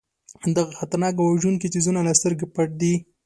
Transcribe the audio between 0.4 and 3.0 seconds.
دغه خطرناک او وژونکي څیزونه له سترګو پټ دي.